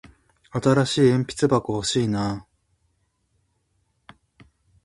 [0.49, 2.47] 新しい筆箱欲しいな。